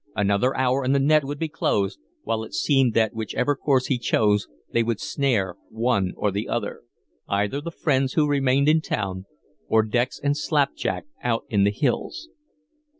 Another 0.15 0.57
hour 0.57 0.83
and 0.83 0.95
the 0.95 0.99
net 0.99 1.23
would 1.25 1.37
be 1.37 1.47
closed, 1.47 1.99
while 2.23 2.43
it 2.43 2.55
seemed 2.55 2.95
that 2.95 3.13
whichever 3.13 3.55
course 3.55 3.85
he 3.85 3.99
chose 3.99 4.47
they 4.73 4.81
would 4.81 4.99
snare 4.99 5.53
one 5.69 6.13
or 6.17 6.31
the 6.31 6.49
other 6.49 6.81
either 7.29 7.61
the 7.61 7.69
friends 7.69 8.13
who 8.13 8.27
remained 8.27 8.67
in 8.67 8.81
town, 8.81 9.25
or 9.67 9.83
Dex 9.83 10.19
and 10.19 10.35
Slapjack 10.35 11.05
out 11.23 11.43
in 11.49 11.65
the 11.65 11.71
hills. 11.71 12.29